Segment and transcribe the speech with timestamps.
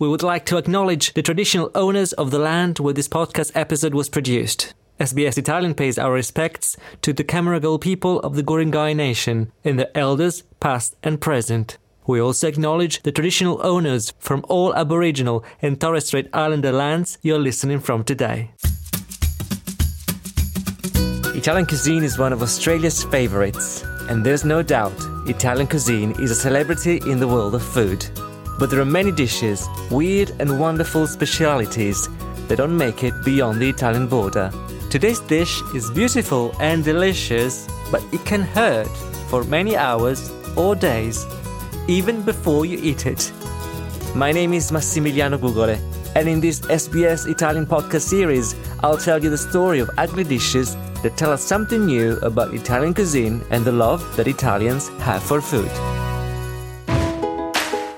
[0.00, 3.94] We would like to acknowledge the traditional owners of the land where this podcast episode
[3.94, 4.74] was produced.
[4.98, 9.96] SBS Italian pays our respects to the Camaragal people of the Guringai Nation and their
[9.96, 11.78] elders, past and present.
[12.08, 17.38] We also acknowledge the traditional owners from all Aboriginal and Torres Strait Islander lands you're
[17.38, 18.50] listening from today.
[21.36, 24.94] Italian cuisine is one of Australia's favourites, and there's no doubt
[25.28, 28.04] Italian cuisine is a celebrity in the world of food.
[28.58, 32.08] But there are many dishes, weird and wonderful specialities
[32.48, 34.50] that don't make it beyond the Italian border.
[34.90, 38.88] Today's dish is beautiful and delicious, but it can hurt
[39.28, 41.26] for many hours or days,
[41.88, 43.32] even before you eat it.
[44.14, 45.78] My name is Massimiliano Gugole,
[46.14, 50.76] and in this SBS Italian podcast series, I'll tell you the story of ugly dishes
[51.02, 55.40] that tell us something new about Italian cuisine and the love that Italians have for
[55.40, 55.70] food.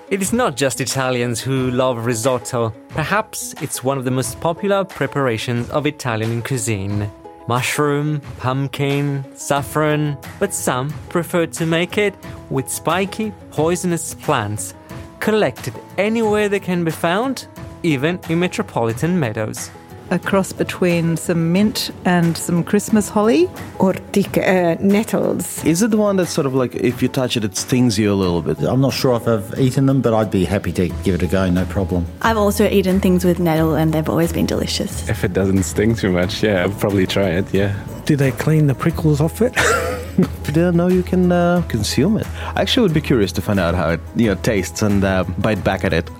[0.08, 2.72] It is not just Italians who love risotto.
[2.90, 7.10] Perhaps it's one of the most popular preparations of Italian cuisine.
[7.48, 12.14] Mushroom, pumpkin, saffron, but some prefer to make it
[12.50, 14.74] with spiky, poisonous plants
[15.18, 17.48] collected anywhere they can be found,
[17.82, 19.70] even in metropolitan meadows
[20.10, 23.46] a cross between some mint and some Christmas holly.
[23.78, 25.64] Ortica, uh, nettles.
[25.64, 28.12] Is it the one that's sort of like if you touch it, it stings you
[28.12, 28.58] a little bit?
[28.62, 31.26] I'm not sure if I've eaten them, but I'd be happy to give it a
[31.26, 32.06] go, no problem.
[32.22, 35.08] I've also eaten things with nettle and they've always been delicious.
[35.08, 37.74] If it doesn't sting too much, yeah, I'll probably try it, yeah.
[38.04, 39.54] Do they clean the prickles off it?
[40.44, 42.26] didn't know you can uh, consume it.
[42.54, 45.24] I actually would be curious to find out how it you know tastes and uh,
[45.38, 46.10] bite back at it.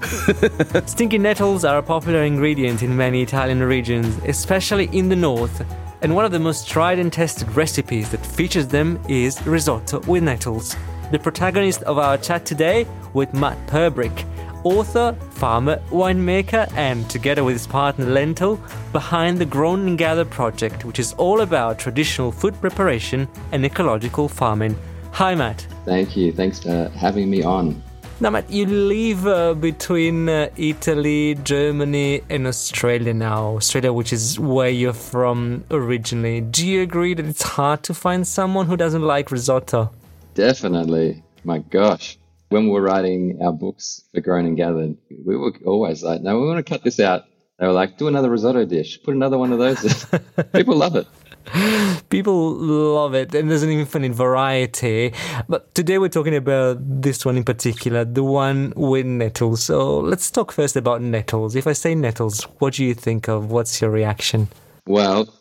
[0.89, 5.65] Stinky nettles are a popular ingredient in many Italian regions, especially in the north.
[6.03, 10.23] And one of the most tried and tested recipes that features them is risotto with
[10.23, 10.77] nettles.
[11.11, 14.25] The protagonist of our chat today with Matt Purbrick
[14.67, 18.61] author, farmer, winemaker, and together with his partner Lentil,
[18.93, 24.29] behind the Grown and Gather project, which is all about traditional food preparation and ecological
[24.29, 24.77] farming.
[25.13, 25.65] Hi, Matt.
[25.85, 26.33] Thank you.
[26.33, 27.81] Thanks for having me on.
[28.19, 33.57] Now, Matt, you live uh, between uh, Italy, Germany, and Australia now.
[33.57, 36.41] Australia, which is where you're from originally.
[36.41, 39.93] Do you agree that it's hard to find someone who doesn't like risotto?
[40.35, 41.23] Definitely.
[41.45, 42.19] My gosh
[42.49, 46.41] when we were writing our books for Grown and Gathered, we were always like, no,
[46.41, 47.25] we want to cut this out.
[47.59, 50.07] They were like, do another risotto dish, put another one of those.
[50.53, 51.07] People love it.
[52.11, 55.13] People love it, and there's an infinite variety.
[55.49, 59.65] But today we're talking about this one in particular, the one with nettles.
[59.65, 61.57] So let's talk first about nettles.
[61.57, 63.51] If I say nettles, what do you think of?
[63.51, 64.49] What's your reaction?
[64.87, 65.33] Well,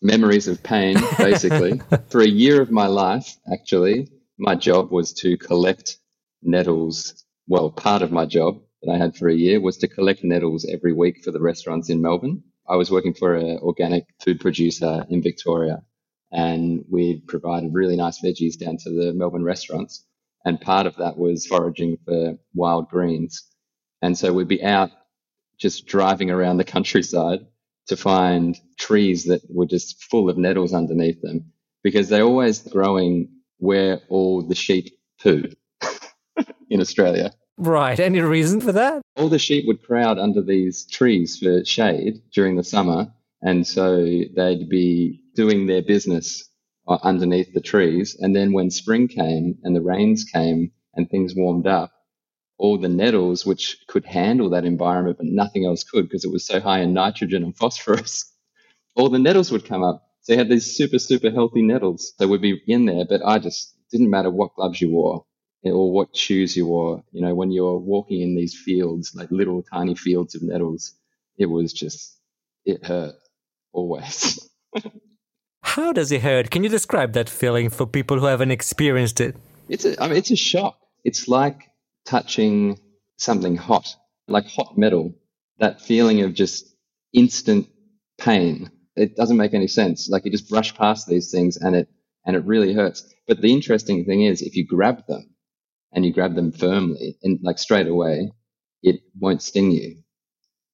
[0.00, 1.80] memories of pain, basically.
[2.08, 4.08] For a year of my life, actually,
[4.38, 5.98] my job was to collect
[6.42, 7.24] nettles.
[7.46, 10.66] Well, part of my job that I had for a year was to collect nettles
[10.70, 12.42] every week for the restaurants in Melbourne.
[12.68, 15.82] I was working for an organic food producer in Victoria,
[16.30, 20.04] and we provided really nice veggies down to the Melbourne restaurants.
[20.44, 23.44] And part of that was foraging for wild greens.
[24.00, 24.90] And so we'd be out
[25.58, 27.46] just driving around the countryside
[27.86, 33.28] to find trees that were just full of nettles underneath them because they're always growing
[33.58, 35.44] where all the sheep poo
[36.70, 37.32] in Australia.
[37.58, 38.00] Right.
[38.00, 39.02] Any reason for that?
[39.16, 43.12] All the sheep would crowd under these trees for shade during the summer.
[43.42, 46.48] And so they'd be doing their business
[46.88, 48.16] uh, underneath the trees.
[48.18, 51.92] And then when spring came and the rains came and things warmed up,
[52.58, 56.46] all the nettles, which could handle that environment, but nothing else could because it was
[56.46, 58.32] so high in nitrogen and phosphorus,
[58.96, 60.02] all the nettles would come up.
[60.22, 63.04] So you had these super, super healthy nettles that would be in there.
[63.08, 65.24] But I just didn't matter what gloves you wore
[65.64, 67.04] or what shoes you wore.
[67.12, 70.94] You know, when you're walking in these fields, like little tiny fields of nettles,
[71.38, 72.18] it was just,
[72.64, 73.14] it hurt
[73.72, 74.38] always.
[75.62, 76.50] How does it hurt?
[76.50, 79.36] Can you describe that feeling for people who haven't experienced it?
[79.68, 80.78] It's a, I mean, it's a shock.
[81.04, 81.68] It's like
[82.04, 82.78] touching
[83.16, 83.96] something hot,
[84.28, 85.14] like hot metal.
[85.58, 86.66] That feeling of just
[87.12, 87.68] instant
[88.18, 88.70] pain.
[88.96, 90.08] It doesn't make any sense.
[90.08, 91.88] Like you just brush past these things and it
[92.24, 93.04] and it really hurts.
[93.26, 95.34] But the interesting thing is, if you grab them,
[95.92, 98.32] and you grab them firmly and like straight away,
[98.82, 99.96] it won't sting you.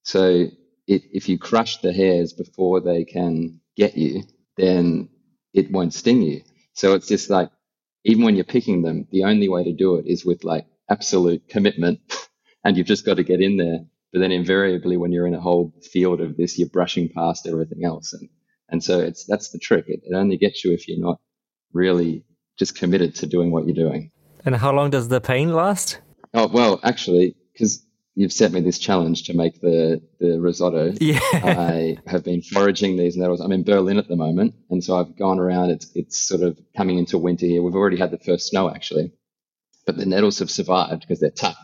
[0.04, 0.46] So
[0.86, 4.22] it, if you crush the hairs before they can get you,
[4.56, 5.08] then
[5.52, 6.42] it won't sting you.
[6.74, 7.50] So it's just like,
[8.04, 11.48] even when you're picking them, the only way to do it is with like absolute
[11.48, 12.00] commitment
[12.64, 13.80] and you've just got to get in there.
[14.12, 17.84] But then invariably when you're in a whole field of this, you're brushing past everything
[17.84, 18.14] else.
[18.14, 18.28] And,
[18.70, 19.84] and so it's, that's the trick.
[19.88, 21.20] It, it only gets you if you're not
[21.72, 22.24] really
[22.58, 24.10] just committed to doing what you're doing.
[24.44, 26.00] And how long does the pain last?
[26.34, 27.84] Oh, well, actually, because
[28.18, 30.92] you've set me this challenge to make the, the risotto.
[31.00, 31.20] Yeah.
[31.32, 33.40] I have been foraging these nettles.
[33.40, 35.70] I'm in Berlin at the moment, and so I've gone around.
[35.70, 37.62] It's it's sort of coming into winter here.
[37.62, 39.12] We've already had the first snow actually,
[39.86, 41.56] but the nettles have survived because they're tough.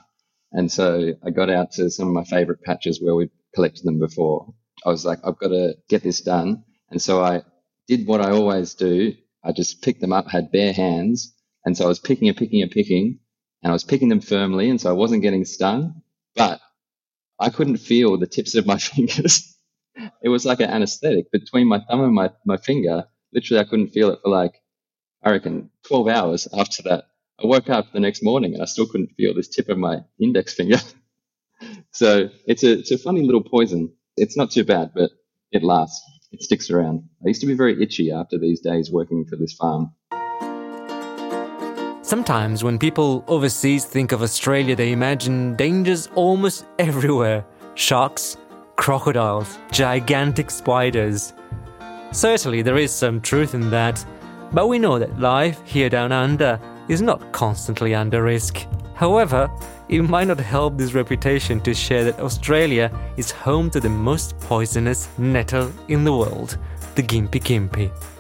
[0.53, 3.99] And so I got out to some of my favorite patches where we've collected them
[3.99, 4.55] before.
[4.87, 7.43] I was like, I've got to get this done, and so I
[7.89, 9.15] did what I always do.
[9.43, 11.34] I just picked them up, had bare hands,
[11.65, 13.19] and so I was picking and picking and picking,
[13.63, 16.03] and I was picking them firmly, and so I wasn't getting stung,
[16.37, 16.61] but
[17.39, 19.57] I couldn't feel the tips of my fingers.
[20.23, 23.05] it was like an anesthetic between my thumb and my, my finger.
[23.33, 24.55] Literally, I couldn't feel it for like,
[25.23, 27.05] I reckon, 12 hours after that.
[27.43, 30.05] I woke up the next morning and I still couldn't feel this tip of my
[30.21, 30.79] index finger.
[31.93, 33.93] so it's a, it's a funny little poison.
[34.17, 35.11] It's not too bad, but
[35.51, 36.03] it lasts.
[36.33, 37.09] It sticks around.
[37.25, 39.95] I used to be very itchy after these days working for this farm.
[42.05, 47.47] Sometimes when people overseas think of Australia, they imagine dangers almost everywhere
[47.77, 48.37] sharks,
[48.77, 51.33] crocodiles, gigantic spiders.
[52.13, 54.05] Certainly, there is some truth in that,
[54.53, 58.67] but we know that life here down under is not constantly under risk.
[58.95, 59.51] However,
[59.89, 64.39] it might not help this reputation to share that Australia is home to the most
[64.41, 66.59] poisonous nettle in the world,
[66.97, 68.14] the Gimpy gympie.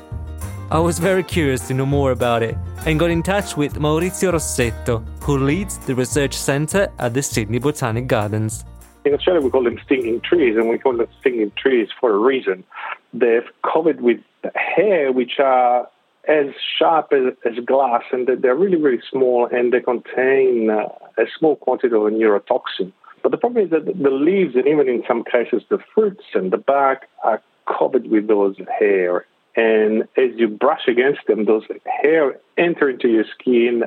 [0.75, 4.33] I was very curious to know more about it and got in touch with Maurizio
[4.33, 8.65] Rossetto, who leads the research centre at the Sydney Botanic Gardens.
[9.05, 12.19] In Australia, we call them stinging trees, and we call them stinging trees for a
[12.19, 12.65] reason.
[13.13, 14.19] They're covered with
[14.57, 15.89] hair, which are
[16.27, 16.47] as
[16.77, 21.55] sharp as, as glass, and they're really, really small, and they contain uh, a small
[21.55, 22.93] quantity of a neurotoxin.
[23.23, 26.53] But the problem is that the leaves, and even in some cases the fruits and
[26.53, 27.41] the bark, are
[27.79, 29.25] covered with those hair.
[29.57, 31.63] And as you brush against them, those
[32.03, 33.85] hair enter into your skin,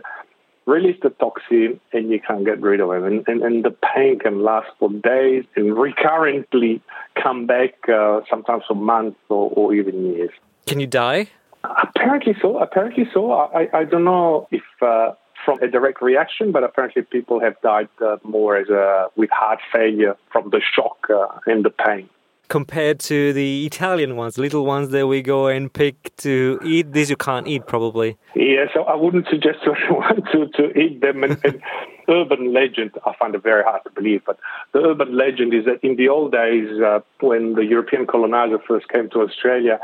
[0.66, 3.04] release the toxin, and you can't get rid of them.
[3.04, 6.82] And, and, and the pain can last for days and recurrently
[7.22, 10.32] come back, uh, sometimes for months or, or even years.
[10.68, 11.30] Can you die?
[11.64, 12.58] Apparently so.
[12.60, 13.32] Apparently so.
[13.32, 17.90] I, I don't know if uh, from a direct reaction, but apparently people have died
[18.02, 22.10] uh, more as a, with heart failure from the shock uh, and the pain
[22.48, 26.94] compared to the Italian ones, little ones that we go and pick to eat.
[26.94, 28.18] These you can't eat, probably.
[28.36, 31.24] Yeah, so I wouldn't suggest to anyone to, to eat them.
[31.24, 31.62] And, and
[32.10, 34.40] urban legend, I find it very hard to believe, but
[34.74, 38.88] the urban legend is that in the old days, uh, when the European colonizer first
[38.90, 39.80] came to Australia,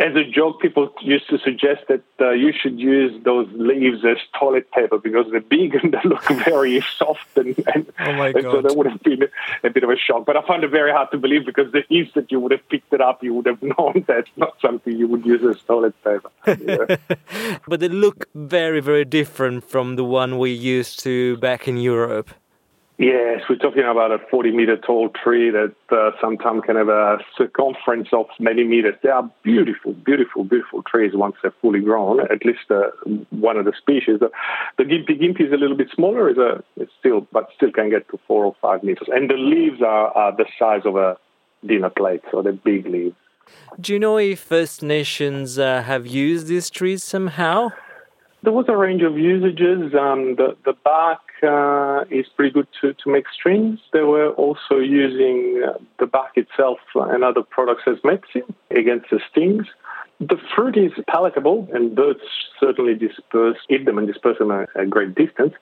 [0.00, 4.16] as a joke, people used to suggest that uh, you should use those leaves as
[4.38, 8.42] toilet paper because they're big and they look very soft, and, and, oh my and
[8.42, 9.28] so that would have been
[9.62, 10.24] a bit of a shock.
[10.24, 12.92] But I find it very hard to believe because the instant you would have picked
[12.94, 16.30] it up, you would have known that's not something you would use as toilet paper.
[16.60, 16.96] Yeah.
[17.68, 22.30] but they look very, very different from the one we used to back in Europe.
[23.00, 27.16] Yes, we're talking about a 40 meter tall tree that uh, sometimes can have a
[27.34, 28.94] circumference of many meters.
[29.02, 32.90] They are beautiful, beautiful, beautiful trees once they're fully grown, at least uh,
[33.30, 34.20] one of the species.
[34.20, 34.30] The,
[34.76, 37.88] the Gympie Gympie is a little bit smaller, is a, it's still, but still can
[37.88, 39.08] get to four or five meters.
[39.10, 41.16] And the leaves are, are the size of a
[41.66, 43.16] dinner plate, so they're big leaves.
[43.80, 47.70] Do you know if First Nations uh, have used these trees somehow?
[48.42, 49.94] There was a range of usages.
[49.94, 53.78] Um, the, the bark uh, is pretty good to, to make strings.
[53.92, 59.20] They were also using uh, the bark itself and other products as medicine against the
[59.30, 59.66] stings.
[60.20, 62.20] The fruit is palatable, and birds
[62.58, 65.54] certainly disperse, eat them and disperse them a, a great distance.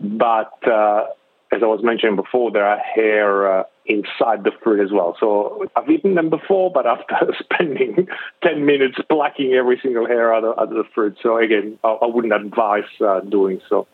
[0.00, 1.04] But uh,
[1.52, 5.16] as I was mentioning before, there are hair uh, inside the fruit as well.
[5.20, 8.08] So I've eaten them before, but after spending
[8.42, 11.16] 10 minutes plucking every single hair out of, out of the fruit.
[11.22, 13.86] So again, I, I wouldn't advise uh, doing so.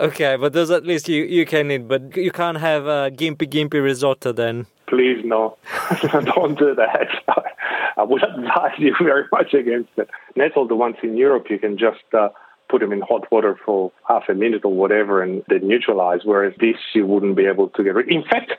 [0.00, 3.48] Okay, but those at least you, you can eat, but you can't have a gympie
[3.48, 4.66] gympie risotto then.
[4.86, 5.56] Please no,
[6.12, 7.08] don't do that.
[7.96, 10.08] I would advise you very much against it.
[10.36, 12.28] Nettle, the ones in Europe, you can just uh,
[12.68, 16.54] put them in hot water for half a minute or whatever and they neutralize, whereas
[16.60, 18.52] this you wouldn't be able to get rid In fact,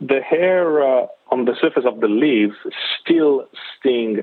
[0.00, 2.54] the hair uh, on the surface of the leaves
[3.00, 3.46] still
[3.78, 4.22] sting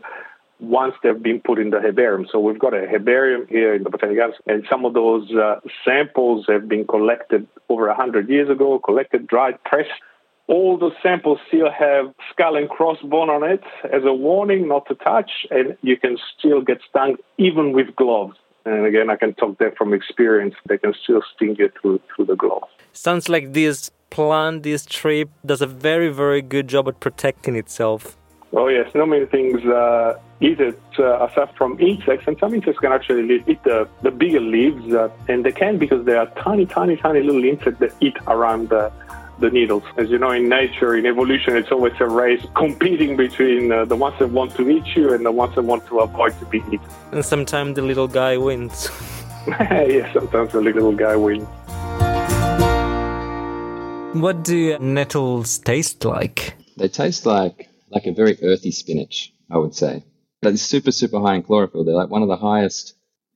[0.60, 2.28] once they've been put in the herbarium.
[2.32, 5.60] So we've got a herbarium here in the Botanic Gardens, and some of those uh,
[5.84, 9.90] samples have been collected over 100 years ago, collected, dried, pressed.
[10.48, 14.96] All the samples still have skull and crossbone on it as a warning not to
[14.96, 18.38] touch, and you can still get stung even with gloves.
[18.66, 20.56] And again, I can talk there from experience.
[20.68, 22.68] They can still sting you through through the gloves.
[22.94, 28.16] Sounds like this plant, this tree, does a very, very good job at protecting itself.
[28.54, 32.80] Oh yes, no many things uh, eat it uh, aside from insects, and some insects
[32.80, 36.68] can actually eat the, the bigger leaves, uh, and they can because they are tiny,
[36.68, 38.92] tiny, tiny little insects that eat around the
[39.40, 39.84] the needles.
[39.98, 43.96] As you know, in nature, in evolution, it's always a race competing between uh, the
[43.96, 46.60] ones that want to eat you and the ones that want to avoid to be
[46.72, 46.88] eaten.
[47.12, 48.92] And sometimes the little guy wins.
[49.48, 51.48] yeah, sometimes the little guy wins.
[54.14, 56.56] What do nettles taste like?
[56.78, 60.04] They taste like like a very earthy spinach, I would say.
[60.44, 61.84] It's super, super high in chlorophyll.
[61.84, 62.94] They're like one of the highest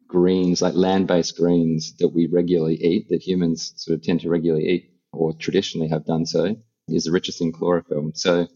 [0.08, 4.68] greens, like land-based greens that we regularly eat, that humans sort of tend to regularly
[4.68, 6.56] eat or traditionally have done so,
[6.88, 8.12] is the richest in chlorophyll.
[8.14, 8.48] So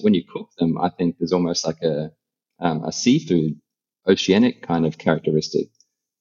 [0.00, 2.12] when you cook them, I think there's almost like a
[2.60, 3.60] um, a seafood,
[4.06, 5.70] oceanic kind of characteristic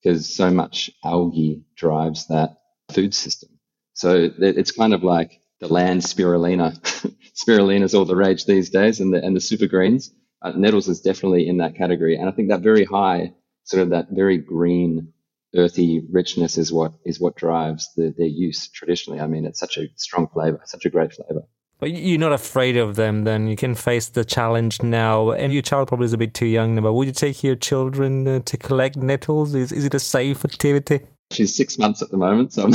[0.02, 2.58] because so much algae drives that
[2.92, 3.50] food system.
[3.94, 6.78] So it's kind of like the land spirulina.
[7.36, 10.12] spirulina is all the rage these days, and the and the super greens.
[10.42, 13.90] Uh, nettles is definitely in that category, and I think that very high, sort of
[13.92, 15.14] that very green,
[15.56, 19.22] earthy richness is what is what drives the, their use traditionally.
[19.22, 21.44] I mean, it's such a strong flavor, such a great flavor.
[21.80, 25.32] But you're not afraid of them, then you can face the challenge now.
[25.32, 26.82] And your child probably is a bit too young now.
[26.82, 29.56] But would you take your children uh, to collect nettles?
[29.56, 31.02] Is is it a safe activity?
[31.32, 32.74] She's six months at the moment, so I'm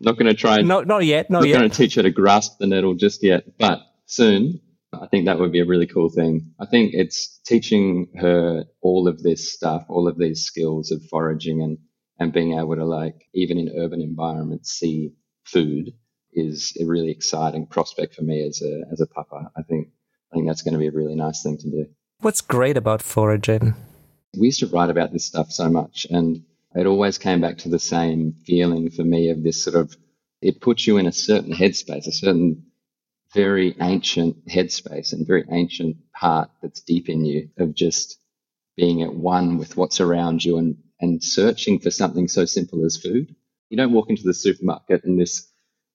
[0.00, 0.58] not going to try.
[0.58, 1.30] And, not not yet.
[1.30, 1.58] Not, not yet.
[1.58, 4.60] going to teach her to grasp the nettle just yet, but soon.
[4.92, 6.54] I think that would be a really cool thing.
[6.58, 11.62] I think it's teaching her all of this stuff, all of these skills of foraging
[11.62, 11.78] and
[12.18, 15.12] and being able to like even in urban environments see
[15.44, 15.92] food
[16.32, 19.50] is a really exciting prospect for me as a as a papa.
[19.56, 19.88] I think
[20.32, 21.86] I think that's going to be a really nice thing to do.
[22.20, 23.74] What's great about foraging?
[24.36, 27.68] We used to write about this stuff so much, and it always came back to
[27.68, 29.96] the same feeling for me of this sort of
[30.40, 32.64] it puts you in a certain headspace, a certain
[33.34, 38.18] very ancient headspace and very ancient part that's deep in you of just
[38.76, 42.96] being at one with what's around you and, and searching for something so simple as
[42.96, 43.34] food.
[43.70, 45.48] You don't walk into the supermarket and this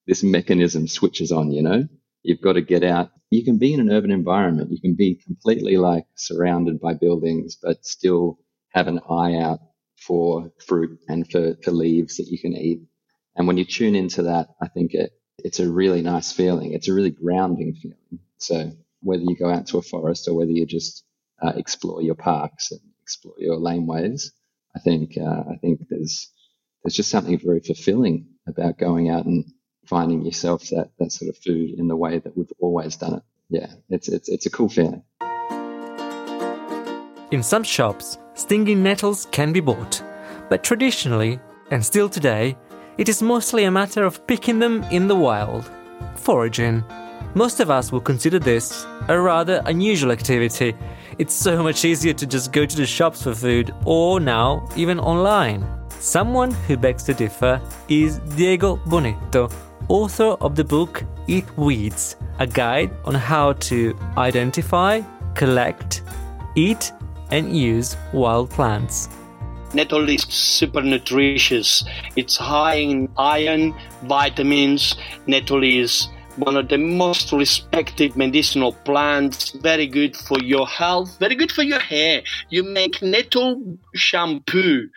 [0.05, 1.87] this mechanism switches on, you know?
[2.23, 3.11] You've got to get out.
[3.31, 4.71] You can be in an urban environment.
[4.71, 8.39] You can be completely like surrounded by buildings, but still
[8.73, 9.59] have an eye out
[10.05, 12.81] for fruit and for, for leaves that you can eat.
[13.35, 16.73] And when you tune into that, I think it, it's a really nice feeling.
[16.73, 18.19] It's a really grounding feeling.
[18.37, 21.03] So whether you go out to a forest or whether you just
[21.41, 24.31] uh, explore your parks and explore your laneways,
[24.75, 26.31] I think uh, I think there's
[26.83, 29.45] there's just something very fulfilling about going out and
[29.87, 33.23] finding yourself that that sort of food in the way that we've always done it.
[33.49, 35.03] Yeah, it's it's it's a cool feeling.
[37.33, 40.03] In some shops, stinging nettles can be bought,
[40.49, 41.39] but traditionally,
[41.71, 42.55] and still today,
[42.99, 45.71] it is mostly a matter of picking them in the wild.
[46.15, 46.83] Foraging.
[47.33, 50.75] Most of us will consider this a rather unusual activity.
[51.17, 54.99] It's so much easier to just go to the shops for food, or now, even
[54.99, 55.65] online.
[55.89, 57.59] Someone who begs to differ
[57.89, 59.51] is Diego Bonetto,
[59.87, 65.01] author of the book Eat Weeds, a guide on how to identify,
[65.33, 66.03] collect,
[66.53, 66.91] eat,
[67.33, 69.09] and use wild plants.
[69.73, 71.83] Nettle is super nutritious.
[72.15, 73.73] It's high in iron,
[74.03, 74.95] vitamins.
[75.25, 79.49] Nettle is one of the most respected medicinal plants.
[79.49, 81.17] Very good for your health.
[81.17, 82.21] Very good for your hair.
[82.51, 84.87] You make nettle shampoo,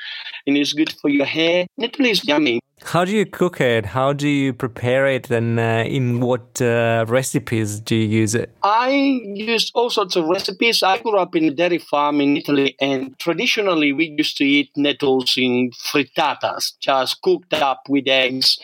[0.47, 1.67] and it's good for your hair.
[1.79, 2.61] Nettle is yummy.
[2.83, 3.87] How do you cook it?
[3.87, 5.31] How do you prepare it?
[5.31, 8.55] And uh, in what uh, recipes do you use it?
[8.63, 10.83] I use all sorts of recipes.
[10.83, 14.71] I grew up in a dairy farm in Italy, and traditionally we used to eat
[14.77, 18.59] nettles in frittatas, just cooked up with eggs.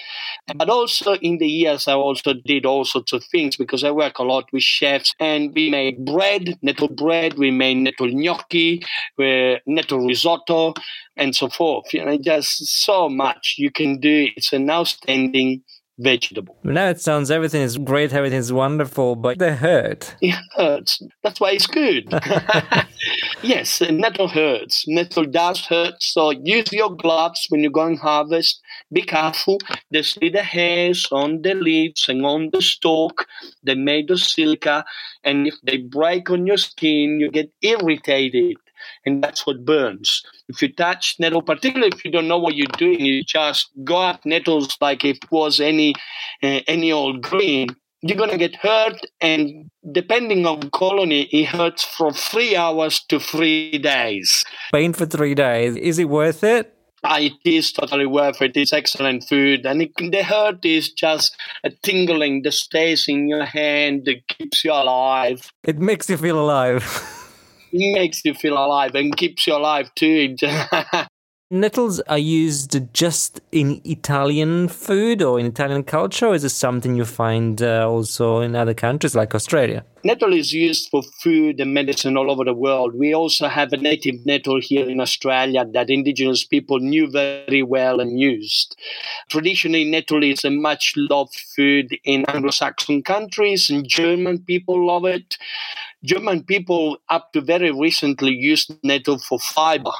[0.57, 4.19] But also in the years, I also did all sorts of things because I work
[4.19, 7.39] a lot with chefs, and we made bread, nettle bread.
[7.39, 8.85] We made nettle gnocchi,
[9.19, 10.75] uh, nettle risotto,
[11.17, 11.95] and so forth.
[11.95, 14.29] You know, just so much you can do.
[14.37, 15.63] It's an outstanding
[15.99, 16.57] vegetable.
[16.65, 20.15] Now it sounds everything is great, everything is wonderful, but they hurt.
[20.21, 21.03] It hurts.
[21.23, 22.09] That's why it's good.
[23.43, 24.85] yes, nettle hurts.
[24.89, 26.03] Nettle does hurt.
[26.03, 28.61] So use your gloves when you go and harvest.
[28.93, 29.59] Be careful.
[29.91, 33.27] There's little hairs on the leaves and on the stalk.
[33.63, 34.85] They're made of silica.
[35.25, 38.57] And if they break on your skin, you get irritated
[39.05, 40.23] and that's what burns.
[40.49, 44.03] If you touch nettle, particularly if you don't know what you're doing, you just go
[44.05, 45.95] at nettles like it was any
[46.43, 47.69] uh, any old green.
[48.05, 53.79] You're gonna get hurt, and depending on colony, it hurts from three hours to three
[53.79, 54.43] days.
[54.73, 55.77] Pain for three days.
[55.77, 56.77] Is it worth it?
[57.05, 58.57] it is totally worth it.
[58.57, 63.45] It's excellent food, and it, the hurt is just a tingling that stays in your
[63.45, 65.53] hand that keeps you alive.
[65.65, 67.19] It makes you feel alive.
[67.73, 70.37] makes you feel alive and keeps you alive too.
[71.55, 76.97] Nettles are used just in Italian food or in Italian culture, or is it something
[76.97, 79.85] you find uh, also in other countries like Australia?
[80.03, 82.95] Nettle is used for food and medicine all over the world.
[82.95, 88.01] We also have a native nettle here in Australia that indigenous people knew very well
[88.01, 88.75] and used.
[89.29, 95.05] Traditionally, nettle is a much loved food in Anglo Saxon countries, and German people love
[95.05, 95.37] it.
[96.03, 99.93] German people, up to very recently, used nettle for fiber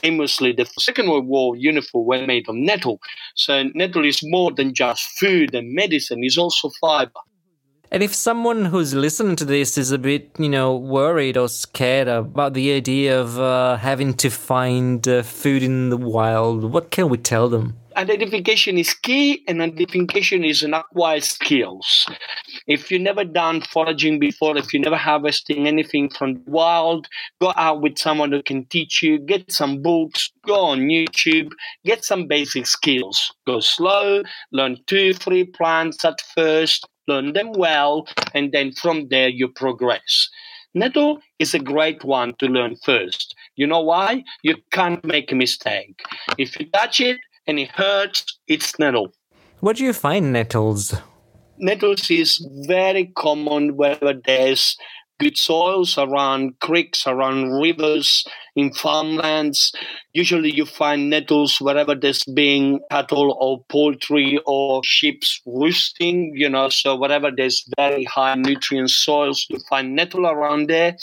[0.00, 3.00] famously the Second World War uniform were made of nettle.
[3.34, 7.20] So nettle is more than just food and medicine, it's also fiber.
[7.90, 12.08] And if someone who's listening to this is a bit, you know, worried or scared
[12.08, 17.08] about the idea of uh, having to find uh, food in the wild, what can
[17.08, 17.76] we tell them?
[17.96, 22.06] Identification is key and identification is an acquired skills
[22.66, 27.08] if you never done foraging before if you never harvesting anything from the wild
[27.40, 31.50] go out with someone who can teach you get some books go on youtube
[31.84, 34.22] get some basic skills go slow
[34.52, 40.28] learn two three plants at first learn them well and then from there you progress
[40.76, 43.36] Nettle is a great one to learn first.
[43.54, 44.24] You know why?
[44.42, 46.02] You can't make a mistake.
[46.36, 49.12] If you touch it, and it hurts, it's nettle.
[49.60, 50.94] Where do you find nettles?
[51.58, 54.76] Nettles is very common wherever there's
[55.20, 58.24] good soils around creeks, around rivers,
[58.56, 59.72] in farmlands.
[60.12, 66.68] Usually you find nettles wherever there's being cattle or poultry or sheep's roosting, you know,
[66.68, 70.96] so wherever there's very high nutrient soils, you find nettle around there.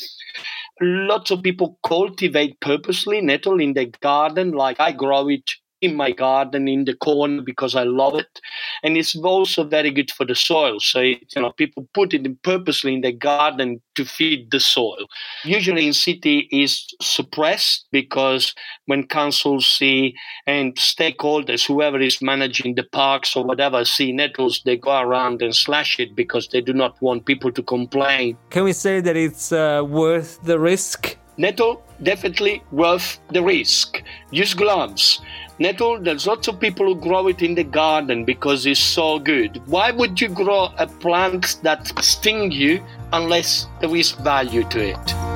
[0.81, 5.49] Lots of people cultivate purposely nettle in their garden, like I grow it
[5.81, 8.39] in my garden in the corner because I love it,
[8.83, 10.79] and it's also very good for the soil.
[10.79, 15.05] So you know, people put it purposely in the garden to feed the soil.
[15.43, 18.53] Usually in city is suppressed because
[18.85, 20.15] when councils see
[20.47, 25.55] and stakeholders, whoever is managing the parks or whatever, see nettles, they go around and
[25.55, 28.37] slash it because they do not want people to complain.
[28.49, 31.17] Can we say that it's uh, worth the risk?
[31.41, 34.03] Nettle definitely worth the risk.
[34.29, 35.21] Use gloves.
[35.57, 39.59] Nettle, there's lots of people who grow it in the garden because it's so good.
[39.65, 45.30] Why would you grow a plant that sting you unless there is value to it?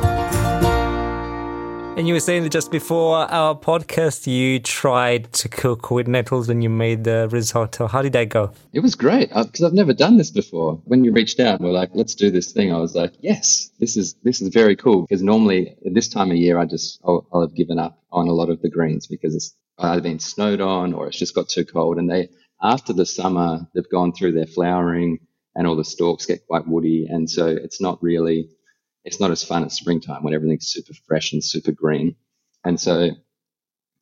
[1.97, 6.49] And you were saying that just before our podcast, you tried to cook with nettles
[6.49, 7.87] and you made the risotto.
[7.87, 8.51] How did that go?
[8.73, 10.81] It was great because I've never done this before.
[10.83, 13.95] When you reached out, we're like, "Let's do this thing." I was like, "Yes, this
[13.95, 17.25] is this is very cool." Because normally at this time of year, I just I'll,
[17.31, 20.59] I'll have given up on a lot of the greens because it's either been snowed
[20.59, 21.97] on or it's just got too cold.
[21.97, 22.27] And they
[22.61, 25.19] after the summer, they've gone through their flowering
[25.55, 28.49] and all the stalks get quite woody, and so it's not really
[29.05, 32.15] it's not as fun as springtime when everything's super fresh and super green.
[32.65, 33.11] And so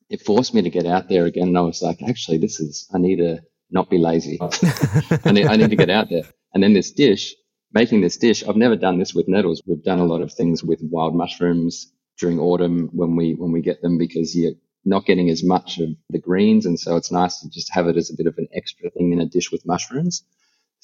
[0.08, 1.48] it forced me to get out there again.
[1.48, 4.38] And I was like, actually, this is, I need to not be lazy.
[5.24, 6.24] I, need, I need to get out there.
[6.54, 7.34] And then this dish,
[7.72, 9.62] making this dish, I've never done this with nettles.
[9.66, 13.60] We've done a lot of things with wild mushrooms during autumn when we, when we
[13.60, 14.52] get them because you're
[14.86, 16.64] not getting as much of the greens.
[16.64, 19.12] And so it's nice to just have it as a bit of an extra thing
[19.12, 20.24] in a dish with mushrooms.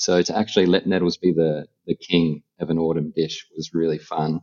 [0.01, 3.99] So to actually let nettles be the, the king of an autumn dish was really
[3.99, 4.41] fun.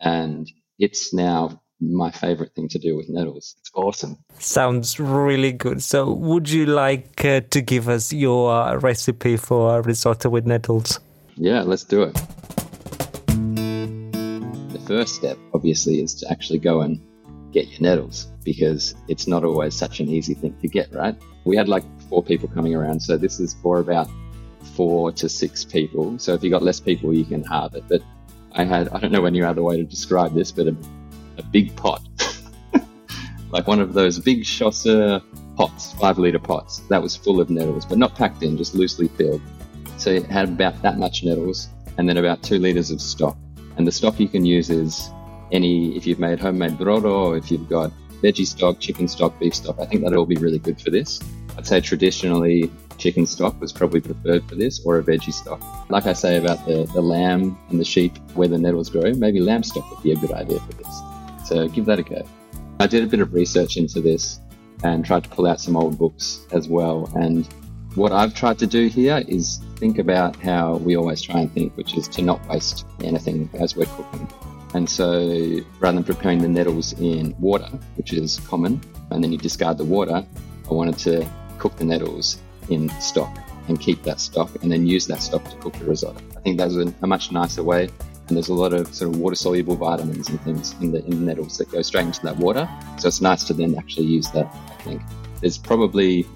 [0.00, 3.54] And it's now my favorite thing to do with nettles.
[3.60, 4.18] It's awesome.
[4.40, 5.80] Sounds really good.
[5.80, 10.98] So, would you like uh, to give us your uh, recipe for risotto with nettles?
[11.36, 12.14] Yeah, let's do it.
[14.72, 17.00] The first step, obviously, is to actually go and
[17.52, 21.14] get your nettles because it's not always such an easy thing to get, right?
[21.44, 24.08] We had like four people coming around, so this is for about
[24.74, 26.18] four to six people.
[26.18, 27.84] So if you got less people, you can halve it.
[27.88, 28.02] But
[28.52, 30.76] I had, I don't know any other way to describe this, but a,
[31.38, 32.02] a big pot,
[33.50, 35.20] like one of those big chasseur
[35.56, 36.80] pots, five liter pots.
[36.88, 39.42] That was full of nettles, but not packed in, just loosely filled.
[39.98, 43.36] So it had about that much nettles and then about two liters of stock.
[43.76, 45.10] And the stock you can use is
[45.52, 49.76] any, if you've made homemade brodo, if you've got veggie stock, chicken stock, beef stock,
[49.78, 51.20] I think that'll all be really good for this.
[51.56, 55.60] I'd say traditionally chicken stock was probably preferred for this or a veggie stock.
[55.90, 59.40] Like I say about the, the lamb and the sheep where the nettles grow, maybe
[59.40, 61.00] lamb stock would be a good idea for this.
[61.44, 62.26] So give that a go.
[62.80, 64.40] I did a bit of research into this
[64.84, 67.10] and tried to pull out some old books as well.
[67.14, 67.46] And
[67.94, 71.76] what I've tried to do here is think about how we always try and think,
[71.76, 74.28] which is to not waste anything as we're cooking.
[74.74, 78.80] And so rather than preparing the nettles in water, which is common,
[79.10, 80.26] and then you discard the water,
[80.70, 81.26] I wanted to
[81.58, 83.36] cook the nettles in stock
[83.68, 86.20] and keep that stock and then use that stock to cook the risotto.
[86.36, 87.88] I think that's a, much nicer way
[88.28, 91.10] And there's a lot of sort of water soluble vitamins and things in the, in
[91.10, 92.68] the nettles that go straight into that water.
[92.98, 95.02] So it's nice to then actually use that, I think.
[95.40, 96.26] There's probably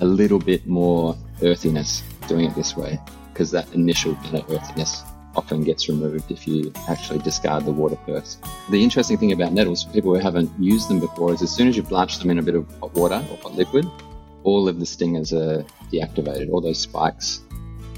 [0.00, 2.98] a little bit more earthiness doing it this way
[3.32, 5.02] because that initial kind of earthiness
[5.36, 8.42] often gets removed if you actually discard the water first.
[8.70, 11.68] The interesting thing about nettles for people who haven't used them before is as soon
[11.68, 13.86] as you blanch them in a bit of hot water or hot liquid,
[14.46, 17.40] all of the stingers are deactivated, all those spikes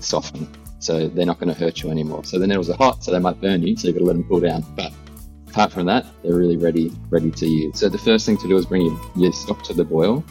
[0.01, 0.49] soften.
[0.79, 2.25] So they're not going to hurt you anymore.
[2.25, 4.15] So the nettles are hot, so they might burn you, so you've got to let
[4.15, 4.65] them cool down.
[4.75, 4.93] But
[5.49, 7.79] apart from that, they're really ready, ready to use.
[7.79, 10.25] So the first thing to do is bring your, your stock to the boil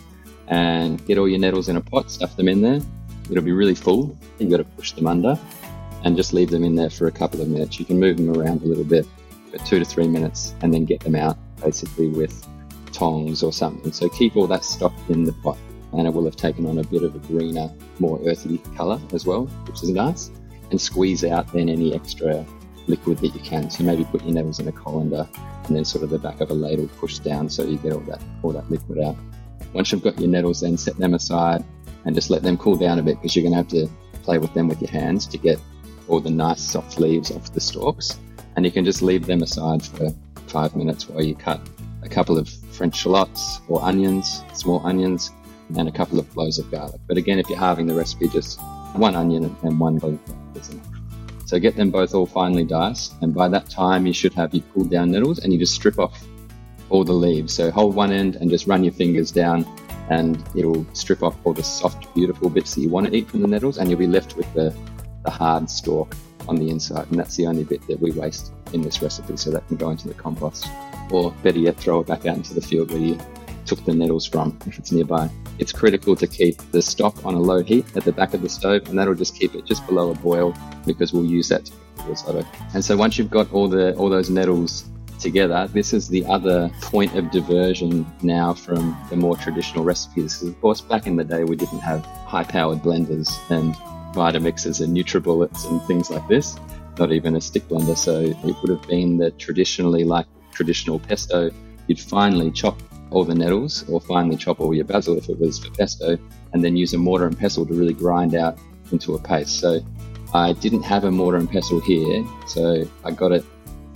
[0.47, 2.79] and get all your nettles in a pot, stuff them in there.
[3.29, 4.17] It'll be really full.
[4.39, 5.37] You've got to push them under
[6.03, 7.79] and just leave them in there for a couple of minutes.
[7.79, 9.05] You can move them around a little bit
[9.51, 12.47] for two to three minutes and then get them out basically with
[12.91, 13.91] tongs or something.
[13.91, 15.57] So keep all that stock in the pot
[15.93, 19.25] and it will have taken on a bit of a greener, more earthy colour as
[19.25, 20.31] well, which is nice.
[20.69, 22.45] And squeeze out then any extra
[22.87, 23.69] liquid that you can.
[23.69, 25.27] So maybe put your nettles in a colander
[25.65, 27.99] and then sort of the back of a ladle push down so you get all
[28.01, 29.15] that all that liquid out.
[29.73, 31.63] Once you've got your nettles, then set them aside
[32.05, 34.37] and just let them cool down a bit because you're going to have to play
[34.37, 35.59] with them with your hands to get
[36.07, 38.19] all the nice soft leaves off the stalks.
[38.55, 40.09] And you can just leave them aside for
[40.47, 41.61] five minutes while you cut
[42.03, 45.31] a couple of French shallots or onions, small onions,
[45.75, 47.01] and a couple of cloves of garlic.
[47.07, 48.59] But again, if you're halving the recipe, just
[48.93, 50.85] one onion and one clove of garlic is enough.
[51.45, 54.63] So get them both all finely diced, and by that time you should have your
[54.73, 56.25] cooled down nettles, and you just strip off
[56.89, 57.53] all the leaves.
[57.53, 59.65] So hold one end and just run your fingers down,
[60.09, 63.41] and it'll strip off all the soft, beautiful bits that you want to eat from
[63.41, 64.75] the nettles, and you'll be left with the,
[65.23, 66.15] the hard stalk
[66.49, 67.07] on the inside.
[67.09, 69.89] And that's the only bit that we waste in this recipe, so that can go
[69.89, 70.67] into the compost.
[71.11, 73.17] Or better yet, throw it back out into the field where you
[73.67, 75.29] took the nettles from if it's nearby.
[75.59, 78.49] It's critical to keep the stock on a low heat at the back of the
[78.49, 81.73] stove, and that'll just keep it just below a boil because we'll use that to
[82.07, 82.43] risotto.
[82.73, 84.85] And so once you've got all the all those nettles
[85.19, 90.37] together, this is the other point of diversion now from the more traditional recipes.
[90.37, 93.75] Because of course, back in the day, we didn't have high-powered blenders and
[94.13, 96.55] Vitamixes and NutriBullets and things like this.
[96.97, 101.51] Not even a stick blender, so it would have been the traditionally like traditional pesto.
[101.87, 105.59] You'd finely chop all the nettles or finely chop all your basil if it was
[105.59, 106.17] for pesto,
[106.53, 108.57] and then use a mortar and pestle to really grind out
[108.91, 109.59] into a paste.
[109.59, 109.79] So
[110.33, 113.45] I didn't have a mortar and pestle here, so I got it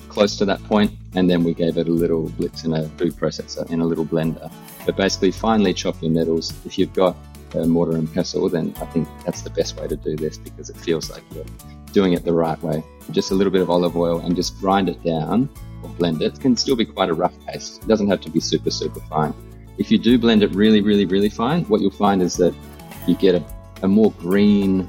[0.10, 3.14] close to that point, and then we gave it a little blitz in a food
[3.14, 4.52] processor in a little blender.
[4.86, 6.54] But basically, finely chop your nettles.
[6.66, 7.16] If you've got
[7.54, 10.70] a mortar and pestle, then I think that's the best way to do this because
[10.70, 11.46] it feels like you're
[11.92, 12.84] doing it the right way.
[13.12, 15.50] Just a little bit of olive oil and just grind it down
[15.84, 16.40] or blend it.
[16.40, 17.84] Can still be quite a rough paste.
[17.84, 19.34] It doesn't have to be super, super fine.
[19.78, 22.54] If you do blend it really, really, really fine, what you'll find is that
[23.08, 23.44] you get a,
[23.82, 24.88] a more green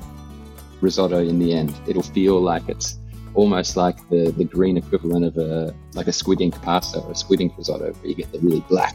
[0.81, 1.75] risotto in the end.
[1.87, 2.99] It'll feel like it's
[3.35, 7.15] almost like the, the green equivalent of a like a squid ink pasta or a
[7.15, 8.95] squid ink risotto, where you get the really black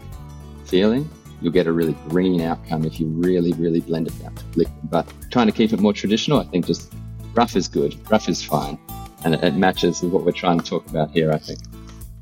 [0.65, 1.09] feeling.
[1.41, 4.89] You'll get a really green outcome if you really, really blend it down to liquid.
[4.89, 6.93] But trying to keep it more traditional, I think just
[7.33, 8.77] rough is good, rough is fine,
[9.23, 11.31] and it, it matches with what we're trying to talk about here.
[11.31, 11.59] I think.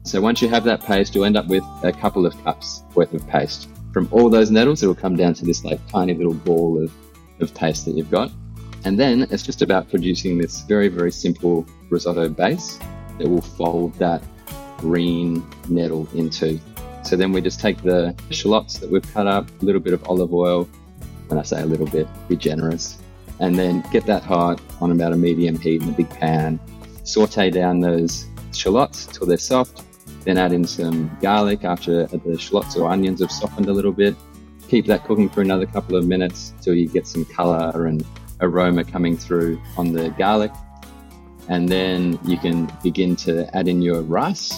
[0.05, 3.11] So once you have that paste, you'll end up with a couple of cups worth
[3.15, 3.67] of paste.
[3.91, 6.93] From all those nettles, it will come down to this like tiny little ball of,
[7.39, 8.31] of paste that you've got.
[8.83, 12.77] And then it's just about producing this very, very simple risotto base
[13.17, 14.21] that will fold that
[14.77, 16.59] green nettle into.
[17.01, 20.07] So then we just take the shallots that we've cut up, a little bit of
[20.07, 20.69] olive oil.
[21.29, 23.01] When I say a little bit, be generous.
[23.39, 26.59] And then get that hot on about a medium heat in a big pan.
[27.03, 29.81] Saute down those shallots till they're soft.
[30.25, 34.15] Then add in some garlic after the shallots or onions have softened a little bit.
[34.67, 38.03] Keep that cooking for another couple of minutes till you get some color and
[38.41, 40.51] aroma coming through on the garlic.
[41.47, 44.51] And then you can begin to add in your rice,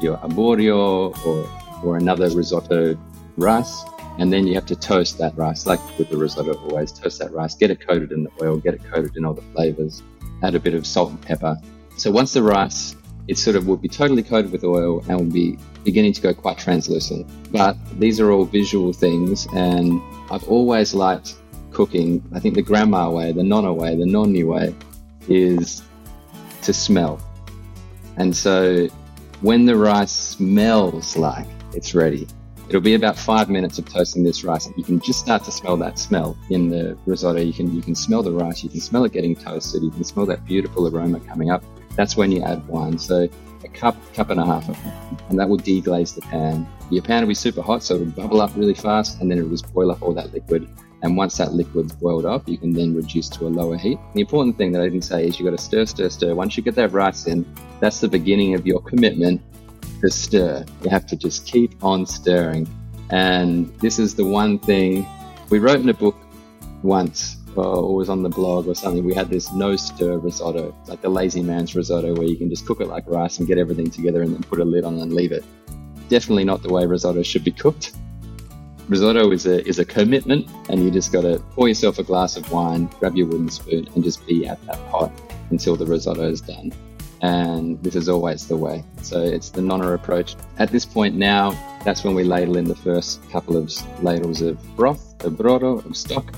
[0.00, 2.98] your arborio or, or another risotto
[3.36, 3.84] rice.
[4.18, 7.32] And then you have to toast that rice, like with the risotto always, toast that
[7.32, 10.02] rice, get it coated in the oil, get it coated in all the flavors,
[10.42, 11.56] add a bit of salt and pepper.
[11.96, 12.96] So once the rice,
[13.30, 16.34] it sort of will be totally coated with oil and will be beginning to go
[16.34, 17.24] quite translucent.
[17.52, 21.36] But these are all visual things, and I've always liked
[21.70, 24.74] cooking, I think the grandma way, the nonna way, the nonni way
[25.28, 25.84] is
[26.62, 27.20] to smell.
[28.16, 28.88] And so
[29.42, 32.26] when the rice smells like it's ready,
[32.68, 34.68] it'll be about five minutes of toasting this rice.
[34.76, 37.38] You can just start to smell that smell in the risotto.
[37.38, 40.02] You can, you can smell the rice, you can smell it getting toasted, you can
[40.02, 41.62] smell that beautiful aroma coming up.
[41.96, 42.98] That's when you add wine.
[42.98, 43.28] So
[43.64, 44.92] a cup, cup and a half of it,
[45.28, 46.66] and that will deglaze the pan.
[46.90, 49.50] Your pan will be super hot, so it'll bubble up really fast, and then it'll
[49.50, 50.68] just boil up all that liquid
[51.02, 53.98] And once that liquid's boiled up, you can then reduce to a lower heat.
[54.14, 56.34] The important thing that I didn't say is you've got to stir, stir, stir.
[56.34, 57.46] Once you get that rice in,
[57.80, 59.40] that's the beginning of your commitment
[60.02, 60.64] to stir.
[60.82, 62.68] You have to just keep on stirring.
[63.10, 65.06] And this is the one thing
[65.48, 66.16] we wrote in a book
[66.82, 69.04] once, Uh, or was on the blog or something.
[69.04, 72.64] We had this no stir risotto, like the lazy man's risotto, where you can just
[72.64, 75.12] cook it like rice and get everything together and then put a lid on and
[75.12, 75.44] leave it.
[76.08, 77.92] Definitely not the way risotto should be cooked
[78.90, 82.36] risotto is a is a commitment, and you just got to pour yourself a glass
[82.36, 85.12] of wine, grab your wooden spoon, and just be at that pot
[85.50, 86.72] until the risotto is done.
[87.22, 88.82] And this is always the way.
[89.02, 90.36] So it's the nonna approach.
[90.58, 91.50] At this point now,
[91.84, 95.96] that's when we ladle in the first couple of ladles of broth, of brodo, of
[95.96, 96.34] stock,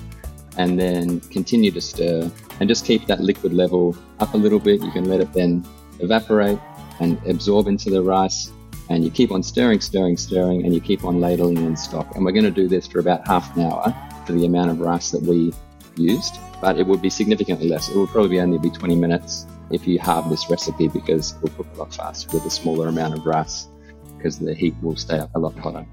[0.57, 4.83] and then continue to stir and just keep that liquid level up a little bit.
[4.83, 5.65] You can let it then
[6.01, 6.59] evaporate
[7.01, 8.51] and absorb into the rice
[8.89, 12.15] and you keep on stirring, stirring, stirring, and you keep on ladling in stock.
[12.15, 13.95] And we're going to do this for about half an hour
[14.27, 15.53] for the amount of rice that we
[15.97, 17.89] used, but it would be significantly less.
[17.89, 21.51] It would probably only be 20 minutes if you halve this recipe because it will
[21.51, 23.69] cook a lot faster with a smaller amount of rice
[24.17, 25.87] because the heat will stay up a lot hotter.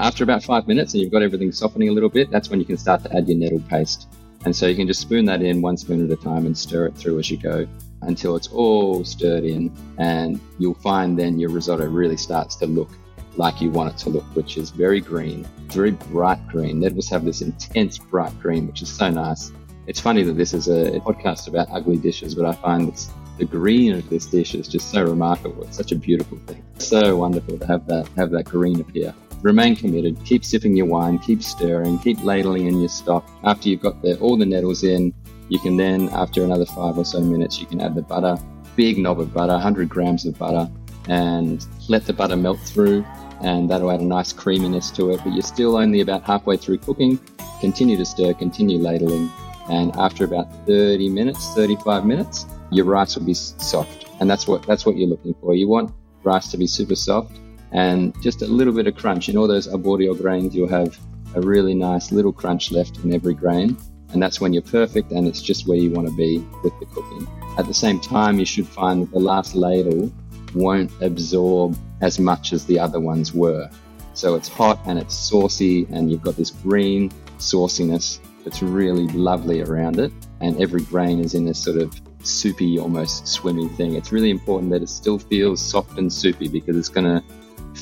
[0.00, 2.66] After about five minutes and you've got everything softening a little bit, that's when you
[2.66, 4.06] can start to add your nettle paste.
[4.44, 6.86] And so you can just spoon that in one spoon at a time and stir
[6.86, 7.66] it through as you go
[8.02, 9.76] until it's all stirred in.
[9.98, 12.90] And you'll find then your risotto really starts to look
[13.36, 16.78] like you want it to look, which is very green, very bright green.
[16.78, 19.50] Nettles have this intense bright green, which is so nice.
[19.88, 23.46] It's funny that this is a podcast about ugly dishes, but I find this, the
[23.46, 25.64] green of this dish is just so remarkable.
[25.64, 26.62] It's such a beautiful thing.
[26.78, 29.12] So wonderful to have that have that green appear.
[29.42, 30.18] Remain committed.
[30.24, 31.18] Keep sipping your wine.
[31.18, 31.98] Keep stirring.
[32.00, 33.28] Keep ladling in your stock.
[33.44, 35.14] After you've got the, all the nettles in,
[35.48, 38.36] you can then, after another five or so minutes, you can add the butter,
[38.74, 40.68] big knob of butter, 100 grams of butter,
[41.08, 43.04] and let the butter melt through.
[43.40, 45.20] And that'll add a nice creaminess to it.
[45.22, 47.20] But you're still only about halfway through cooking.
[47.60, 49.30] Continue to stir, continue ladling.
[49.70, 54.06] And after about 30 minutes, 35 minutes, your rice will be soft.
[54.18, 55.54] And that's what, that's what you're looking for.
[55.54, 55.92] You want
[56.24, 57.38] rice to be super soft
[57.72, 59.28] and just a little bit of crunch.
[59.28, 60.98] In all those arborio grains, you'll have
[61.34, 63.76] a really nice little crunch left in every grain.
[64.12, 66.86] And that's when you're perfect and it's just where you want to be with the
[66.86, 67.28] cooking.
[67.58, 70.10] At the same time, you should find that the last ladle
[70.54, 73.68] won't absorb as much as the other ones were.
[74.14, 79.60] So it's hot and it's saucy, and you've got this green sauciness that's really lovely
[79.60, 80.12] around it.
[80.40, 83.94] And every grain is in this sort of soupy, almost swimmy thing.
[83.94, 87.22] It's really important that it still feels soft and soupy because it's going to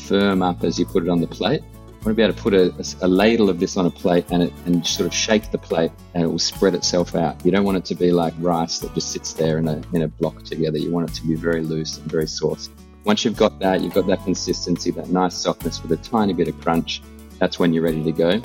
[0.06, 1.62] firm up as you put it on the plate.
[1.62, 4.26] I want to be able to put a, a, ladle of this on a plate
[4.30, 7.44] and, it, and sort of shake the plate and it will spread itself out.
[7.44, 10.02] You don't want it to be like rice that just sits there in a, in
[10.02, 10.78] a block together.
[10.78, 12.70] You want it to be very loose and very saucy.
[13.02, 16.46] Once you've got that, you've got that consistency, that nice softness with a tiny bit
[16.46, 17.02] of crunch,
[17.38, 18.40] that's when you're ready to go.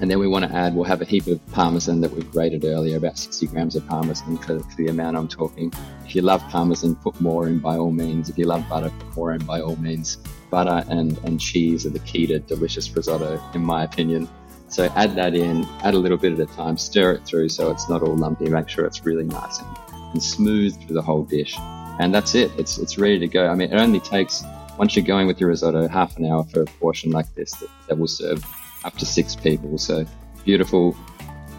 [0.00, 2.64] And then we want to add, we'll have a heap of parmesan that we've grated
[2.64, 5.72] earlier, about 60 grams of parmesan for, for, the amount I'm talking.
[6.04, 8.28] If you love parmesan, put more in by all means.
[8.28, 10.18] If you love butter, put more in by all means
[10.52, 14.28] butter and, and cheese are the key to delicious risotto, in my opinion.
[14.68, 17.70] So add that in, add a little bit at a time, stir it through so
[17.70, 19.76] it's not all lumpy, make sure it's really nice and,
[20.12, 21.56] and smooth through the whole dish.
[21.98, 22.52] And that's it.
[22.58, 23.48] It's, it's ready to go.
[23.48, 24.44] I mean, it only takes,
[24.78, 27.68] once you're going with your risotto, half an hour for a portion like this that,
[27.88, 28.44] that will serve
[28.84, 29.78] up to six people.
[29.78, 30.06] So
[30.44, 30.96] beautiful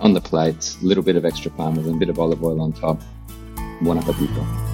[0.01, 2.73] on the plates, a little bit of extra parmesan, a bit of olive oil on
[2.73, 3.01] top.
[3.82, 4.73] Buon appetito.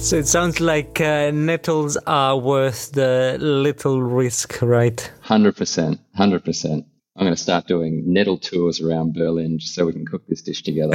[0.00, 5.12] So it sounds like uh, nettles are worth the little risk, right?
[5.24, 5.98] 100%.
[6.16, 6.84] 100%.
[7.18, 10.40] I'm going to start doing nettle tours around Berlin just so we can cook this
[10.40, 10.94] dish together.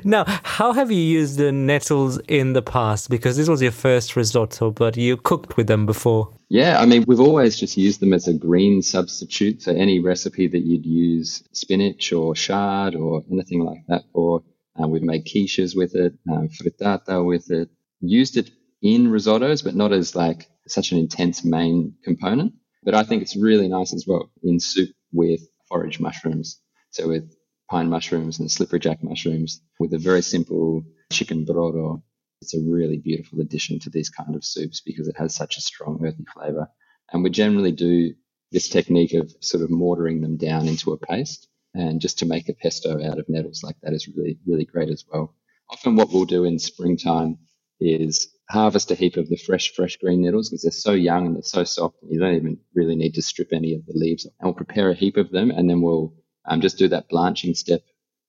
[0.04, 3.10] now, how have you used the nettles in the past?
[3.10, 6.32] Because this was your first risotto, but you cooked with them before.
[6.48, 9.62] Yeah, I mean, we've always just used them as a green substitute.
[9.62, 14.44] So any recipe that you'd use spinach or chard or anything like that for,
[14.80, 18.50] uh, we've made quiches with it, um, frittata with it, used it
[18.82, 22.52] in risottos, but not as like such an intense main component.
[22.82, 26.60] But I think it's really nice as well in soup with forage mushrooms.
[26.90, 27.34] So with
[27.70, 32.02] pine mushrooms and slippery jack mushrooms with a very simple chicken brodo.
[32.40, 35.62] It's a really beautiful addition to these kind of soups because it has such a
[35.62, 36.68] strong earthy flavor.
[37.12, 38.14] And we generally do
[38.52, 41.48] this technique of sort of mortaring them down into a paste.
[41.74, 44.90] And just to make a pesto out of nettles like that is really, really great
[44.90, 45.34] as well.
[45.70, 47.38] Often what we'll do in springtime
[47.80, 51.34] is harvest a heap of the fresh, fresh green nettles because they're so young and
[51.36, 51.96] they're so soft.
[52.02, 54.24] and You don't even really need to strip any of the leaves.
[54.24, 57.54] And we'll prepare a heap of them and then we'll um, just do that blanching
[57.54, 57.82] step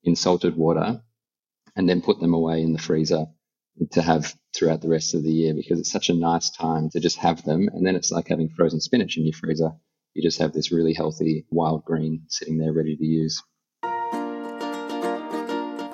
[0.04, 1.02] in salted water
[1.76, 3.28] and then put them away in the freezer
[3.92, 7.00] to have throughout the rest of the year because it's such a nice time to
[7.00, 7.70] just have them.
[7.74, 9.72] And then it's like having frozen spinach in your freezer
[10.16, 13.44] you just have this really healthy wild green sitting there ready to use.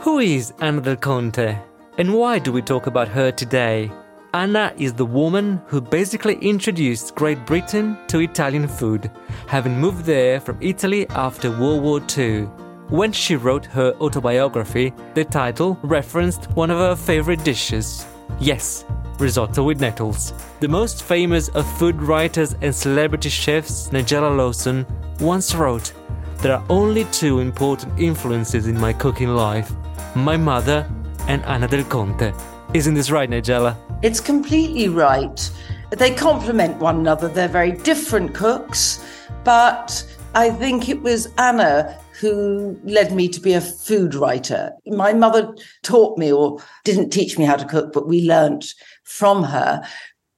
[0.02, 1.58] Who is Anna Del Conte?
[1.98, 3.92] And why do we talk about her today?
[4.34, 9.12] Anna is the woman who basically introduced Great Britain to Italian food,
[9.48, 12.44] having moved there from Italy after World War II.
[12.90, 18.06] When she wrote her autobiography, the title referenced one of her favorite dishes.
[18.40, 18.86] Yes,
[19.20, 20.34] risotto with nettles.
[20.60, 24.86] The most famous of food writers and celebrity chefs, Nigella Lawson,
[25.20, 25.94] once wrote,
[26.38, 29.72] There are only two important influences in my cooking life
[30.16, 30.90] my mother
[31.28, 32.34] and Anna Del Conte.
[32.74, 33.76] Isn't this right, Nigella?
[34.02, 35.52] It's completely right.
[35.92, 37.28] They complement one another.
[37.28, 39.04] They're very different cooks,
[39.44, 40.04] but
[40.36, 44.72] I think it was Anna who led me to be a food writer.
[44.86, 49.44] My mother taught me, or didn't teach me how to cook, but we learnt from
[49.44, 49.82] her.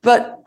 [0.02, 0.40] But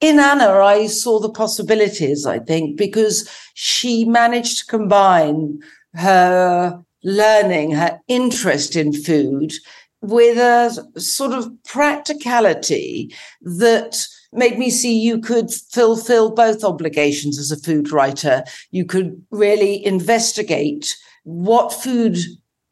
[0.00, 5.60] in Anna, I saw the possibilities, I think, because she managed to combine
[5.94, 9.52] her learning, her interest in food
[10.00, 17.50] with a sort of practicality that made me see you could fulfill both obligations as
[17.50, 18.44] a food writer.
[18.70, 22.18] You could really investigate what food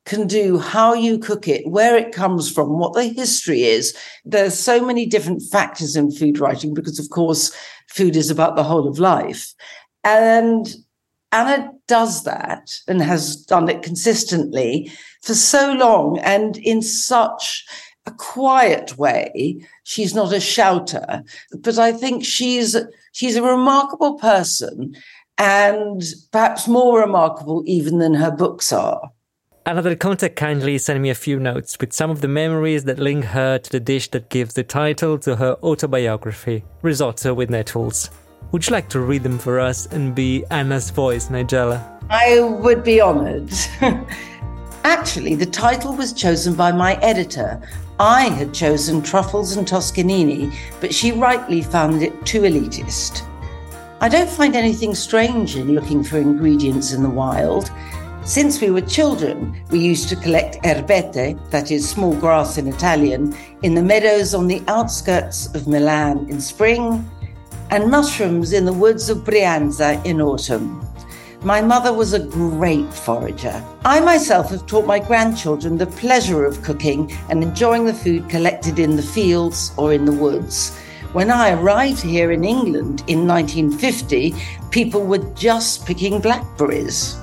[0.05, 3.96] can do, how you cook it, where it comes from, what the history is.
[4.25, 7.55] There's so many different factors in food writing because, of course,
[7.88, 9.55] food is about the whole of life.
[10.03, 10.75] And
[11.31, 14.90] Anna does that and has done it consistently
[15.22, 17.64] for so long and in such
[18.07, 19.65] a quiet way.
[19.85, 21.23] She's not a shouter,
[21.59, 22.77] but I think she's
[23.12, 24.97] she's a remarkable person
[25.38, 29.11] and perhaps more remarkable even than her books are.
[29.65, 32.99] Anna Del Conte kindly sent me a few notes with some of the memories that
[32.99, 38.11] link her to the dish that gives the title to her autobiography, Risotto with Nettles.
[38.51, 41.81] Would you like to read them for us and be Anna's voice, Nigella?
[42.11, 43.53] I would be honoured.
[44.85, 47.62] Actually, the title was chosen by my editor.
[48.03, 53.23] I had chosen truffles and toscanini, but she rightly found it too elitist.
[54.01, 57.71] I don't find anything strange in looking for ingredients in the wild.
[58.25, 63.37] Since we were children, we used to collect erbette, that is small grass in Italian,
[63.62, 67.09] in the meadows on the outskirts of Milan in spring
[67.71, 70.91] and mushrooms in the woods of Brianza in autumn.
[71.44, 73.64] My mother was a great forager.
[73.85, 78.78] I myself have taught my grandchildren the pleasure of cooking and enjoying the food collected
[78.78, 80.76] in the fields or in the woods.
[81.12, 84.37] When I arrived here in England in 1950,
[84.70, 87.16] people were just picking blackberries.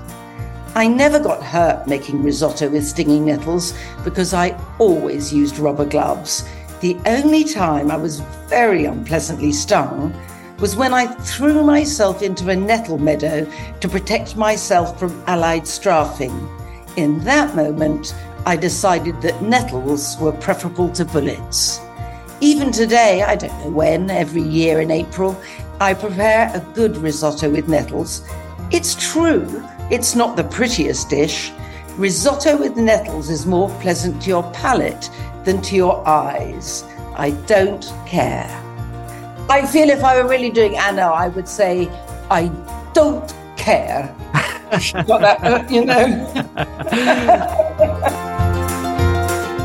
[0.76, 6.44] I never got hurt making risotto with stinging nettles because I always used rubber gloves.
[6.82, 10.14] The only time I was very unpleasantly stung
[10.60, 16.50] was when I threw myself into a nettle meadow to protect myself from Allied strafing.
[16.98, 18.14] In that moment,
[18.46, 21.80] I decided that nettles were preferable to bullets.
[22.42, 25.40] Even today, I don't know when, every year in April,
[25.80, 28.28] I prepare a good risotto with nettles.
[28.72, 31.52] It's true, it's not the prettiest dish.
[31.98, 35.10] Risotto with nettles is more pleasant to your palate
[35.44, 36.84] than to your eyes.
[37.16, 38.69] I don't care.
[39.50, 41.90] I feel if I were really doing Anna, I would say,
[42.30, 42.50] I
[42.94, 44.16] don't care.
[45.08, 46.06] Got that, you know?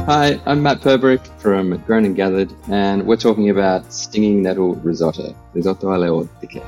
[0.06, 5.34] Hi, I'm Matt Purbrick from Grown and Gathered, and we're talking about stinging nettle risotto,
[5.52, 6.62] risotto alle ortiche.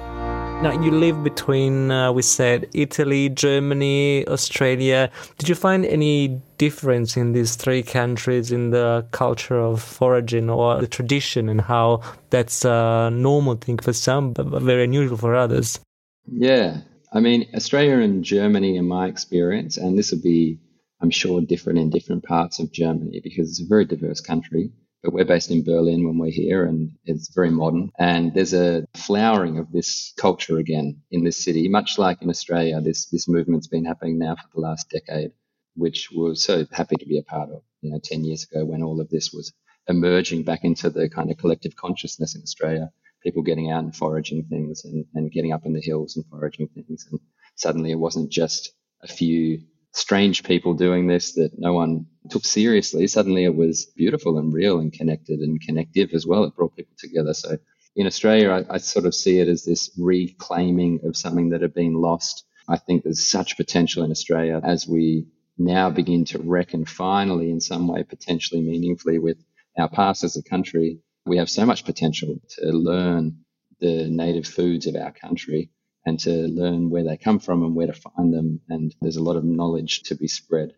[0.63, 5.11] Now, you live between, uh, we said, Italy, Germany, Australia.
[5.37, 10.81] Did you find any difference in these three countries in the culture of foraging or
[10.81, 15.79] the tradition and how that's a normal thing for some, but very unusual for others?
[16.27, 16.79] Yeah.
[17.13, 20.59] I mean, Australia and Germany, in my experience, and this will be,
[21.03, 25.13] I'm sure, different in different parts of Germany because it's a very diverse country but
[25.13, 27.91] we're based in Berlin when we're here and it's very modern.
[27.99, 32.81] And there's a flowering of this culture again in this city, much like in Australia.
[32.81, 35.33] This, this movement's been happening now for the last decade,
[35.75, 38.83] which we're so happy to be a part of, you know, 10 years ago when
[38.83, 39.53] all of this was
[39.89, 42.91] emerging back into the kind of collective consciousness in Australia,
[43.23, 46.69] people getting out and foraging things and, and getting up in the hills and foraging
[46.69, 47.07] things.
[47.11, 47.21] And
[47.55, 49.61] suddenly it wasn't just a few
[49.97, 54.79] strange people doing this that no one took seriously, suddenly it was beautiful and real
[54.79, 56.45] and connected and connective as well.
[56.45, 57.33] It brought people together.
[57.33, 57.57] So
[57.97, 61.73] in Australia, I, I sort of see it as this reclaiming of something that had
[61.73, 62.45] been lost.
[62.69, 67.61] I think there's such potential in Australia as we now begin to reckon finally in
[67.61, 69.39] some way potentially meaningfully with
[69.79, 70.99] our past as a country.
[71.25, 73.39] We have so much potential to learn
[73.81, 75.71] the native foods of our country
[76.07, 78.61] and to learn where they come from and where to find them.
[78.69, 80.73] And there's a lot of knowledge to be spread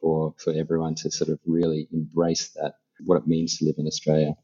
[0.00, 2.74] for, for everyone to sort of really embrace that,
[3.04, 4.34] what it means to live in Australia.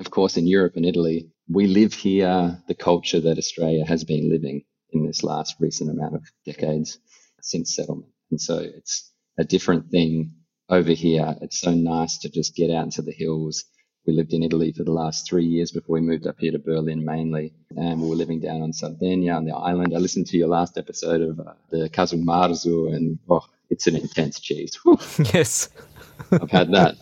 [0.00, 4.28] Of course, in Europe and Italy, we live here the culture that Australia has been
[4.28, 6.98] living in this last recent amount of decades
[7.40, 8.10] since settlement.
[8.30, 10.32] And so it's a different thing
[10.68, 11.36] over here.
[11.42, 13.64] It's so nice to just get out into the hills.
[14.06, 16.58] We lived in Italy for the last three years before we moved up here to
[16.58, 17.52] Berlin mainly.
[17.76, 19.94] And we were living down on Sardinia on the island.
[19.94, 23.96] I listened to your last episode of uh, the Casu Marzu and oh, it's an
[23.96, 24.74] intense cheese.
[24.82, 24.98] Whew.
[25.34, 25.68] Yes.
[26.32, 26.98] I've had that.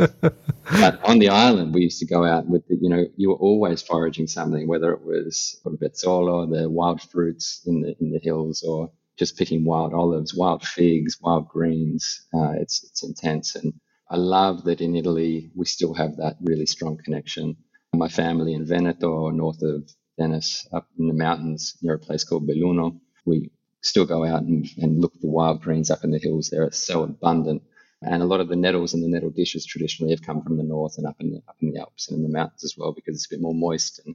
[0.70, 3.36] but on the island, we used to go out with the, you know, you were
[3.36, 8.62] always foraging something, whether it was bezzolo, the wild fruits in the in the hills,
[8.62, 12.26] or just picking wild olives, wild figs, wild greens.
[12.32, 13.72] Uh, it's it's intense, and
[14.10, 17.56] I love that in Italy we still have that really strong connection.
[17.94, 22.48] My family in Veneto, north of Venice, up in the mountains near a place called
[22.48, 23.50] Belluno, we
[23.82, 26.64] still go out and, and look for wild greens up in the hills there.
[26.64, 27.62] It's so abundant.
[28.02, 30.62] And a lot of the nettles and the nettle dishes traditionally have come from the
[30.62, 32.92] north and up in the, up in the Alps and in the mountains as well
[32.92, 34.14] because it's a bit more moist and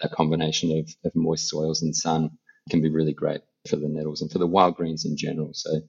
[0.00, 2.30] that combination of, of moist soils and sun
[2.70, 5.50] can be really great for the nettles and for the wild greens in general.
[5.52, 5.80] So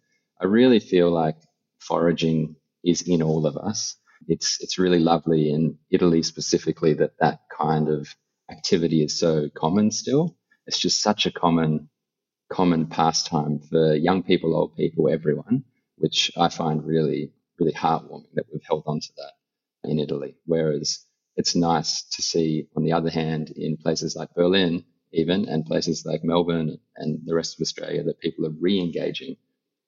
[0.42, 1.38] I really feel like
[1.80, 2.56] foraging
[2.86, 3.98] is in all of us.
[4.28, 8.16] It's it's really lovely in Italy specifically that that kind of
[8.52, 10.38] activity is so common still.
[10.68, 11.90] It's just such a common
[12.52, 15.66] common pastime for young people, old people, everyone,
[15.98, 19.34] which I find really really heartwarming that we've held on to that
[19.90, 20.36] in Italy.
[20.46, 21.06] Whereas
[21.38, 26.06] it's nice to see, on the other hand, in places like Berlin, even, and places
[26.06, 29.38] like Melbourne and the rest of Australia, that people are re engaging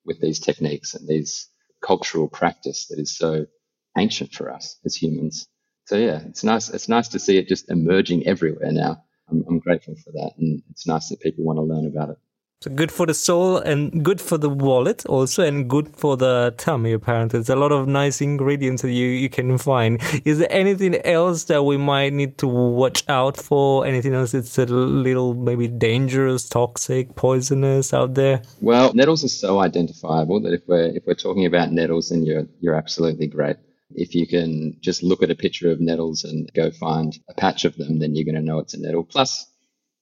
[0.05, 1.49] with these techniques and these
[1.83, 3.45] cultural practice that is so
[3.97, 5.47] ancient for us as humans.
[5.85, 6.69] So yeah, it's nice.
[6.69, 9.03] It's nice to see it just emerging everywhere now.
[9.29, 12.17] I'm, I'm grateful for that, and it's nice that people want to learn about it.
[12.59, 16.55] So good for the soul and good for the wallet also and good for the
[16.57, 17.37] tummy apparently.
[17.37, 20.01] There's a lot of nice ingredients that you, you can find.
[20.25, 23.85] Is there anything else that we might need to watch out for?
[23.85, 28.41] Anything else that's a little maybe dangerous, toxic, poisonous out there?
[28.59, 32.47] Well, nettles are so identifiable that if we're if we're talking about nettles then you're
[32.59, 33.57] you're absolutely great.
[33.91, 37.65] If you can just look at a picture of nettles and go find a patch
[37.65, 39.03] of them, then you're going to know it's a nettle.
[39.03, 39.45] Plus,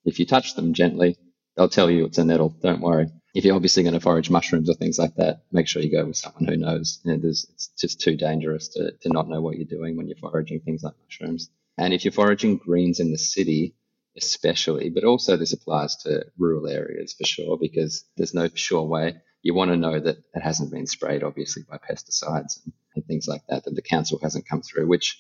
[0.06, 1.18] if you touch them gently,
[1.56, 2.50] they'll tell you it's a nettle.
[2.62, 3.10] Don't worry.
[3.34, 6.06] If you're obviously going to forage mushrooms or things like that, make sure you go
[6.06, 7.02] with someone who knows.
[7.04, 10.18] You know, it's just too dangerous to, to not know what you're doing when you're
[10.18, 11.50] foraging things like mushrooms.
[11.78, 13.76] And if you're foraging greens in the city,
[14.16, 19.18] especially, but also this applies to rural areas for sure, because there's no sure way.
[19.42, 23.28] You want to know that it hasn't been sprayed, obviously, by pesticides and, and things
[23.28, 25.20] like that, that the council hasn't come through, which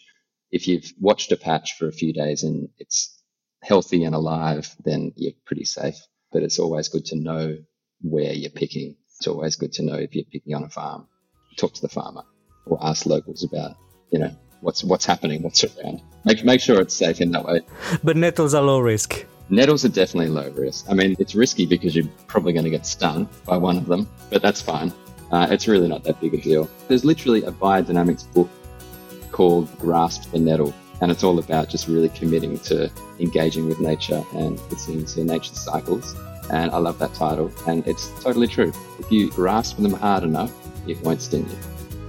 [0.51, 3.21] if you've watched a patch for a few days and it's
[3.61, 5.97] healthy and alive, then you're pretty safe
[6.35, 7.57] but it's always good to know
[8.01, 8.97] where you're picking.
[9.15, 11.07] It's always good to know if you're picking on a farm.
[11.55, 12.23] Talk to the farmer
[12.65, 13.77] or ask locals about,
[14.11, 16.01] you know, what's what's happening, what's around.
[16.25, 17.61] Make make sure it's safe in that way.
[18.03, 19.25] But nettles are low risk.
[19.47, 20.87] Nettles are definitely low risk.
[20.89, 24.09] I mean, it's risky because you're probably going to get stung by one of them,
[24.29, 24.91] but that's fine.
[25.31, 26.69] Uh, it's really not that big a deal.
[26.89, 28.49] There's literally a biodynamics book
[29.31, 32.89] called Grasp the Nettle and it's all about just really committing to
[33.19, 36.15] engaging with nature and listening to nature's cycles.
[36.51, 38.71] And I love that title, and it's totally true.
[38.99, 40.51] If you grasp them hard enough,
[40.87, 41.57] it won't sting you.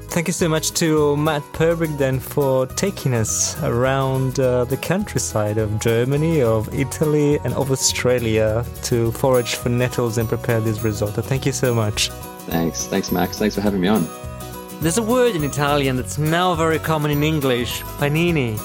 [0.09, 5.59] Thank you so much to Matt Purbrick then for taking us around uh, the countryside
[5.59, 11.21] of Germany, of Italy, and of Australia to forage for nettles and prepare this risotto.
[11.21, 12.09] Thank you so much.
[12.47, 12.87] Thanks.
[12.87, 13.39] Thanks, Max.
[13.39, 14.09] Thanks for having me on.
[14.81, 18.59] There's a word in Italian that's now very common in English panini.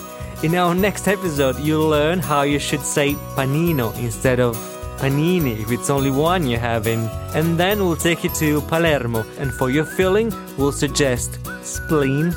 [0.44, 4.58] In our next episode, you'll learn how you should say panino instead of
[4.98, 7.08] panini if it's only one you're having.
[7.36, 12.36] And then we'll take you to Palermo, and for your filling, we'll suggest spleen,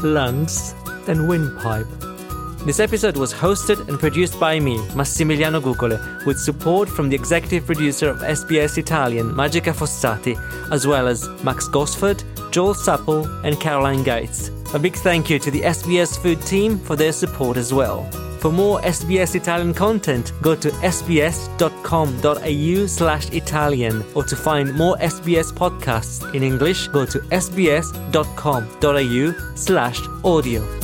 [0.00, 0.76] lungs,
[1.08, 1.88] and windpipe.
[2.66, 7.66] This episode was hosted and produced by me, Massimiliano Gugole, with support from the executive
[7.66, 10.36] producer of SBS Italian, Magica Fossati,
[10.70, 12.22] as well as Max Gosford,
[12.52, 14.52] Joel Supple, and Caroline Gates.
[14.72, 18.08] A big thank you to the SBS Food team for their support as well.
[18.38, 25.52] For more SBS Italian content, go to sbs.com.au slash Italian or to find more SBS
[25.52, 27.94] podcasts in English, go to sbs.com.au
[29.56, 30.79] slash audio.